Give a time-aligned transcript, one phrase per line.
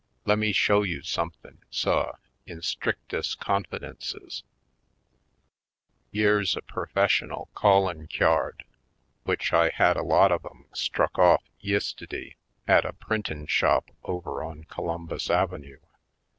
[0.25, 2.13] Lemme show you somethin', suh,
[2.47, 4.41] in strictes' confi dences—
[6.19, 8.63] yere's a perfessional callin' cyard,
[9.25, 12.33] w'ich I had a lot of 'em struck off yistiddy
[12.67, 15.79] at a printin' shop over on Columbus Ave nue."